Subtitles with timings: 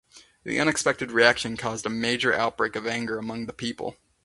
[0.43, 3.97] This unexpected reaction caused a major outbreak of anger among the people.